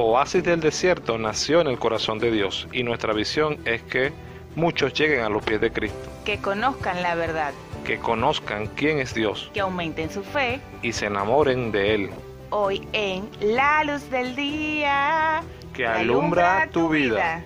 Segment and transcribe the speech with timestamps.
[0.00, 4.12] oasis del desierto nació en el corazón de Dios y nuestra visión es que
[4.54, 7.52] muchos lleguen a los pies de Cristo, que conozcan la verdad,
[7.84, 10.60] que conozcan quién es Dios que aumenten su fe.
[10.82, 12.10] y se enamoren de Él,
[12.50, 15.42] Hoy en La Luz del Día.
[15.74, 17.42] que alumbra tu vida.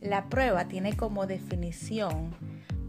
[0.00, 2.34] La prueba tiene como definición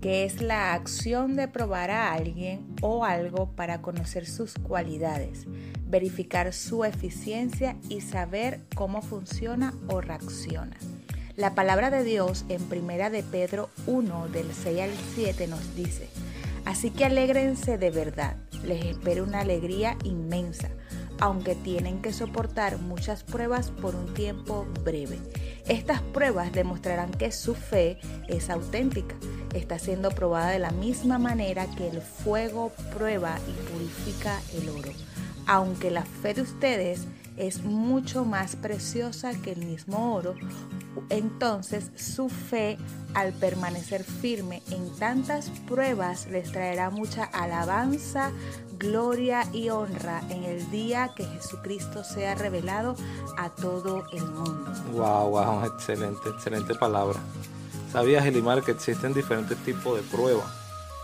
[0.02, 5.46] que es la acción de probar a alguien o algo para conocer sus cualidades,
[5.86, 10.78] verificar su eficiencia y saber cómo funciona o reacciona.
[11.36, 16.10] La palabra de Dios en Primera de Pedro 1 del 6 al 7 nos dice,
[16.66, 20.70] así que alégrense de verdad, les espera una alegría inmensa,
[21.20, 25.20] aunque tienen que soportar muchas pruebas por un tiempo breve.
[25.68, 29.16] Estas pruebas demostrarán que su fe es auténtica,
[29.54, 34.92] está siendo probada de la misma manera que el fuego prueba y purifica el oro.
[35.48, 40.36] Aunque la fe de ustedes es mucho más preciosa que el mismo oro,
[41.10, 42.78] entonces su fe
[43.14, 48.32] al permanecer firme en tantas pruebas les traerá mucha alabanza,
[48.78, 52.96] gloria y honra en el día que Jesucristo sea revelado
[53.38, 54.72] a todo el mundo.
[54.92, 57.20] Wow, wow, excelente, excelente palabra.
[57.92, 60.46] ¿Sabías, Elimar, que existen diferentes tipos de pruebas?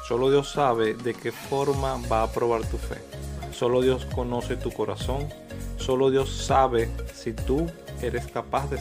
[0.08, 2.98] Solo Dios sabe de qué forma va a probar tu fe.
[3.52, 5.28] Solo Dios conoce tu corazón.
[5.78, 7.68] Solo Dios sabe si tú
[8.04, 8.78] eres capaz de,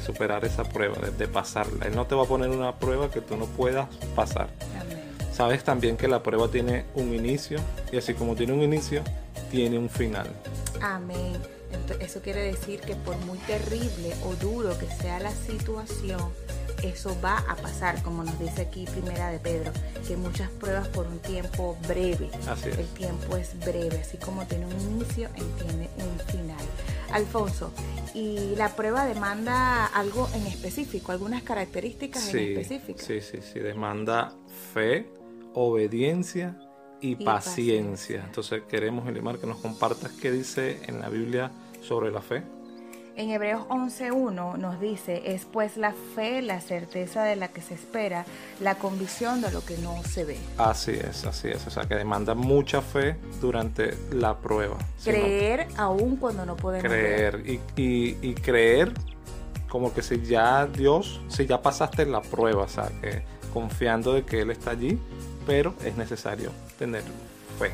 [0.00, 1.86] superar esa prueba, de, de pasarla.
[1.86, 4.48] Él no te va a poner una prueba que tú no puedas pasar.
[4.80, 5.00] Amén.
[5.32, 7.60] Sabes también que la prueba tiene un inicio
[7.92, 9.04] y así como tiene un inicio,
[9.50, 10.28] tiene un final.
[10.80, 11.40] Amén.
[12.00, 16.20] Eso quiere decir que por muy terrible o duro que sea la situación,
[16.88, 19.72] eso va a pasar, como nos dice aquí Primera de Pedro,
[20.06, 22.30] que muchas pruebas por un tiempo breve.
[22.48, 22.78] Así es.
[22.78, 26.64] El tiempo es breve, así como tiene un inicio, tiene un final.
[27.12, 27.72] Alfonso,
[28.14, 33.04] ¿y la prueba demanda algo en específico, algunas características en Sí, específicas?
[33.06, 34.32] sí, sí, sí, demanda
[34.72, 35.06] fe,
[35.54, 36.56] obediencia
[37.00, 37.24] y, Y paciencia.
[37.24, 38.24] paciencia.
[38.26, 41.50] Entonces queremos, Elimar, que nos compartas qué dice en la Biblia
[41.82, 42.42] sobre la fe.
[43.16, 47.74] En Hebreos 11.1 nos dice, es pues la fe, la certeza de la que se
[47.74, 48.24] espera,
[48.60, 50.36] la convicción de lo que no se ve.
[50.58, 51.64] Así es, así es.
[51.68, 54.78] O sea, que demanda mucha fe durante la prueba.
[54.98, 57.40] Si no- Creer aún cuando no podemos ver.
[57.42, 58.92] creer y, y- y creer
[59.68, 64.24] como que si ya Dios, si ya pasaste la prueba, o sea, que confiando de
[64.24, 64.98] que Él está allí,
[65.46, 66.50] pero es necesario
[66.80, 67.02] tener
[67.60, 67.70] fe.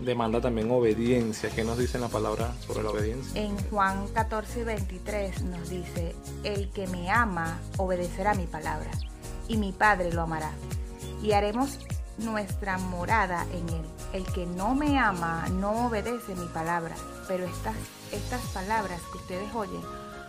[0.00, 1.50] Demanda también obediencia.
[1.50, 3.40] ¿Qué nos dice en la palabra sobre la obediencia?
[3.40, 8.90] En Juan 14, 23 nos dice, el que me ama obedecerá mi palabra,
[9.48, 10.52] y mi Padre lo amará,
[11.22, 11.78] y haremos
[12.18, 13.84] nuestra morada en él.
[14.12, 16.94] El que no me ama no obedece mi palabra,
[17.28, 17.76] pero estas,
[18.12, 19.80] estas palabras que ustedes oyen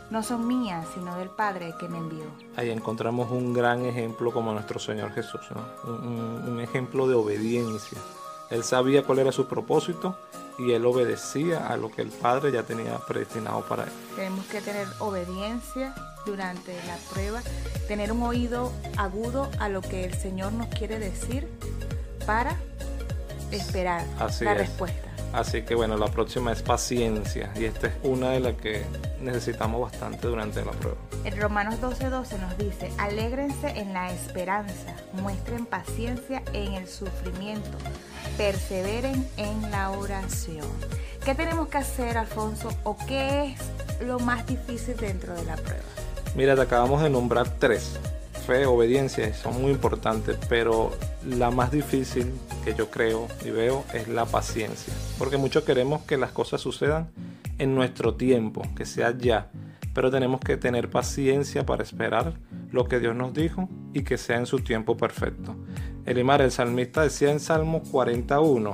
[0.09, 2.25] no son mías, sino del Padre que me envió.
[2.57, 5.63] Ahí encontramos un gran ejemplo como nuestro Señor Jesús, ¿no?
[5.89, 7.97] un, un- un ejemplo de obediencia.
[8.51, 10.17] Él sabía cuál era su propósito
[10.59, 13.89] y él obedecía a lo que el Padre ya tenía predestinado para él.
[14.15, 15.95] Tenemos que tener obediencia
[16.25, 17.41] durante la prueba,
[17.87, 21.47] tener un oído agudo a lo que el Señor nos quiere decir
[22.25, 22.55] para
[23.51, 24.57] esperar Así la es.
[24.59, 25.07] respuesta.
[25.33, 28.83] Así que bueno, la próxima es paciencia y esta es una de las que
[29.21, 30.97] necesitamos bastante durante la prueba.
[31.23, 37.77] En Romanos 12:12 nos dice, alégrense en la esperanza, muestren paciencia en el sufrimiento,
[38.37, 40.67] perseveren en la oración.
[41.23, 42.69] ¿Qué tenemos que hacer, Alfonso?
[42.83, 45.83] ¿O qué es lo más difícil dentro de la prueba?
[46.35, 47.99] Mira, te acabamos de nombrar tres.
[48.47, 50.91] Fe, obediencia, son muy importantes, pero
[51.27, 52.33] la más difícil
[52.65, 54.93] que yo creo y veo es la paciencia.
[55.19, 57.11] Porque muchos queremos que las cosas sucedan
[57.59, 59.51] en nuestro tiempo, que sea ya.
[59.93, 62.33] Pero tenemos que tener paciencia para esperar
[62.71, 65.55] lo que Dios nos dijo y que sea en su tiempo perfecto.
[66.05, 68.71] Elimar, el salmista decía en Salmo 41,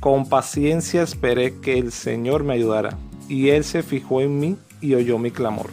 [0.00, 2.96] con paciencia esperé que el Señor me ayudara,
[3.28, 5.70] y Él se fijó en mí y oyó mi clamor.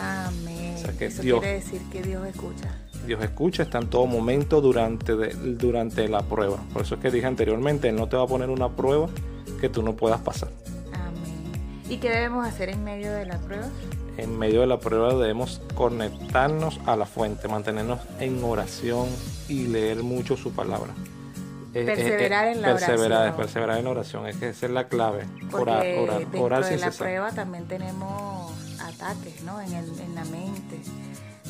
[0.00, 0.74] Amén.
[0.76, 2.76] O sea que Eso Dios- quiere decir que Dios escucha.
[3.06, 6.58] Dios escucha, está en todo momento durante, de- durante la prueba.
[6.72, 9.08] Por eso es que dije anteriormente, Él no te va a poner una prueba
[9.60, 10.50] que tú no puedas pasar.
[10.92, 11.52] Amén.
[11.88, 13.68] ¿Y qué debemos hacer en medio de la prueba?
[14.20, 19.08] En medio de la prueba debemos conectarnos a la fuente, mantenernos en oración
[19.48, 20.92] y leer mucho su palabra.
[21.72, 23.36] Eh, eh, Perseverar en la perseverar, oración.
[23.36, 25.24] Perseverar en la oración, es que esa es la clave.
[25.50, 27.06] Porque Orar, orar, orar de sin la cesar.
[27.06, 29.60] prueba también tenemos ataques, ¿no?
[29.60, 30.80] En, el- en la mente.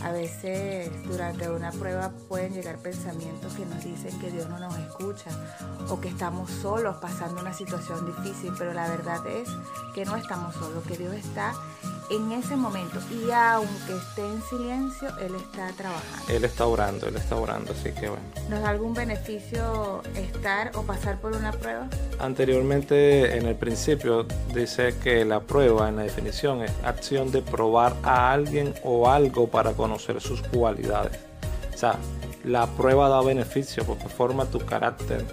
[0.02, 4.78] A veces durante una prueba pueden llegar pensamientos que nos dicen que Dios no nos
[4.78, 5.30] escucha
[5.90, 9.48] o que estamos solos pasando una situación difícil, pero la verdad es
[9.94, 11.52] que no estamos solos, que Dios está
[12.10, 16.32] en ese momento y aunque esté en silencio, Él está trabajando.
[16.32, 18.24] Él está orando, Él está orando, así que bueno.
[18.48, 21.88] ¿Nos da algún beneficio estar o pasar por una prueba?
[22.18, 27.94] Anteriormente, en el principio, dice que la prueba en la definición es acción de probar
[28.02, 31.18] a alguien o algo para conocer sus cualidades.
[31.72, 31.96] O sea,
[32.44, 35.24] la prueba da beneficio porque forma tu carácter,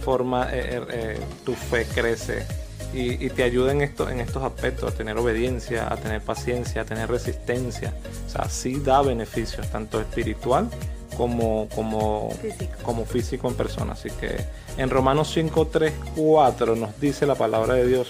[0.00, 2.63] forma eh, eh, eh, tu fe crece
[2.94, 6.84] y, te ayuda en, esto, en estos aspectos, a tener obediencia, a tener paciencia, a
[6.84, 7.92] tener resistencia.
[8.26, 10.68] O sea, sí da beneficios, tanto espiritual
[11.16, 12.72] como, como, físico.
[12.82, 13.92] como físico en persona.
[13.92, 14.36] Así que
[14.76, 18.08] en Romanos 5, 3, 4 nos dice la palabra de Dios.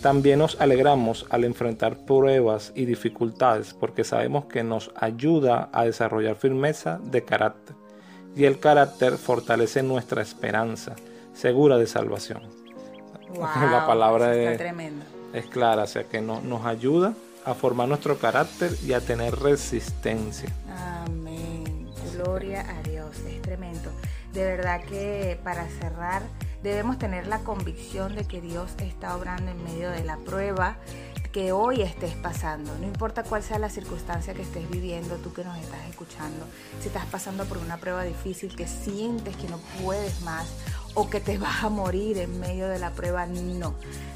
[0.00, 6.36] También nos alegramos al enfrentar pruebas y dificultades porque sabemos que nos ayuda a desarrollar
[6.36, 7.74] firmeza de carácter
[8.36, 10.94] y el carácter fortalece nuestra esperanza
[11.34, 12.67] segura de salvación
[13.70, 14.60] la palabra es,
[15.32, 17.14] es, clara, o sea que nos ayuda
[17.44, 20.50] a formar nuestro carácter y a tener resistencia.
[21.04, 21.88] Amén.
[22.14, 23.90] Gloria a Dios, es tremendo.
[24.32, 26.22] De verdad que para cerrar
[26.62, 30.76] debemos tener la convicción de que Dios está obrando en medio de la prueba
[31.32, 35.44] que hoy estés pasando, no importa cuál sea la circunstancia que estés viviendo, tú que
[35.44, 36.46] nos estás escuchando,
[36.80, 40.48] si estás pasando por una prueba difícil que sientes que no puedes más
[40.98, 43.24] o que te vas a morir en medio de la prueba.
[43.24, 43.72] No,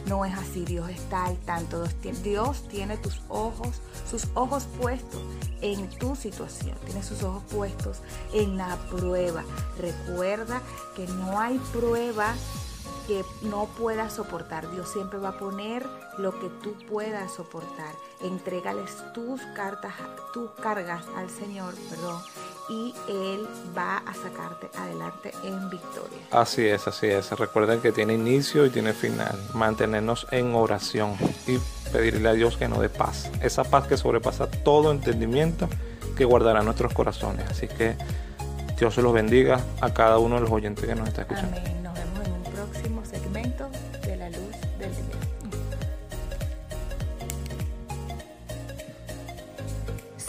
[0.07, 0.65] no es así.
[0.65, 1.85] Dios está al tanto.
[2.25, 3.81] Dios tiene tus ojos,
[4.11, 5.23] sus ojos puestos
[5.61, 6.77] en tu situación.
[6.85, 7.99] Tiene sus ojos puestos
[8.33, 9.45] en la prueba.
[9.79, 10.61] Recuerda
[10.97, 12.35] que no hay prueba
[13.07, 14.69] que no puedas soportar.
[14.73, 15.87] Dios siempre va a poner
[16.19, 17.95] lo que tú puedas soportar.
[18.23, 19.95] Entrégales tus cartas,
[20.33, 22.21] tus cargas al Señor, perdón,
[22.69, 26.19] y Él va a sacarte adelante en victoria.
[26.31, 27.31] Así es, así es.
[27.33, 29.39] Recuerden que tiene inicio y tiene final.
[29.55, 31.17] Mantenernos en oración
[31.47, 31.59] y
[31.91, 33.31] pedirle a Dios que nos dé paz.
[33.43, 35.69] Esa paz que sobrepasa todo entendimiento
[36.17, 37.49] que guardará nuestros corazones.
[37.51, 37.97] Así que
[38.79, 41.57] Dios se los bendiga a cada uno de los oyentes que nos está escuchando.
[41.59, 41.82] Amén.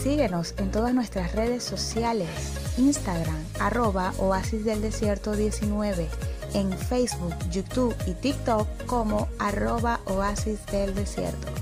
[0.03, 2.27] Síguenos en todas nuestras redes sociales,
[2.77, 6.09] Instagram, arroba Oasis del Desierto 19,
[6.55, 11.52] en Facebook, YouTube y TikTok como arroba Oasis del Desierto.